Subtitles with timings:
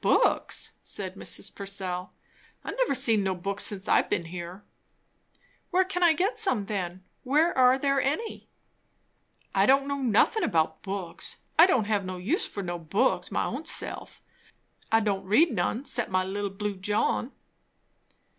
[0.00, 1.54] "Books?" said Mrs.
[1.54, 2.10] Purcell.
[2.64, 4.64] "I've never seen no books since I've been here."
[5.70, 7.04] "Where can I get some, then?
[7.22, 8.48] Where are there any?"
[9.54, 11.36] "I don't know nothin' about books.
[11.58, 14.22] I don't have no use for no books, my own self.
[14.90, 17.32] I don't read none 'cept my 'little blue John.'"